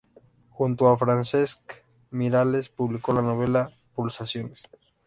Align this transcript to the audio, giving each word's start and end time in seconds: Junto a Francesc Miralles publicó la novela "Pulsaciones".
Junto 0.49 0.87
a 0.87 0.97
Francesc 0.97 1.61
Miralles 2.09 2.69
publicó 2.69 3.13
la 3.13 3.21
novela 3.21 3.71
"Pulsaciones". 3.93 4.67